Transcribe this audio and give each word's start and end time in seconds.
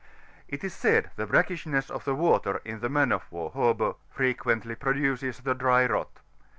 It 0.47 0.63
is 0.63 0.73
said, 0.73 1.11
the 1.15 1.27
brackishness 1.27 1.91
of 1.91 2.05
the 2.05 2.15
water 2.15 2.59
in 2.65 2.79
the 2.79 2.89
man 2.89 3.11
of 3.11 3.31
war 3.31 3.51
harbour 3.51 3.93
frequently 4.09 4.73
produces 4.73 5.41
the 5.41 5.53
dry 5.53 5.85
rot. 5.85 6.21